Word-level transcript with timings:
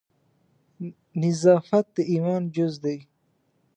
نظافت 1.21 1.85
د 1.95 1.97
ایمان 2.11 2.41
جز 2.55 2.73
ده 2.83 2.95